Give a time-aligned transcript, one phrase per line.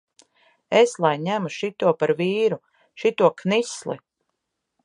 [0.77, 2.59] Es lai ņemu šito par vīru,
[3.03, 4.03] šito knisli!